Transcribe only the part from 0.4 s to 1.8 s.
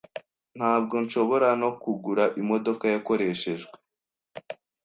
Ntabwo nshobora no